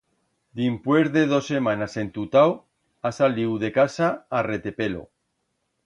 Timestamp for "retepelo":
4.53-5.07